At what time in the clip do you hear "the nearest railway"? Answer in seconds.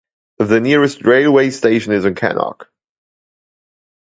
0.39-1.51